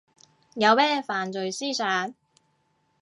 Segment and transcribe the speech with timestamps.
[0.55, 2.15] 有咩犯罪思想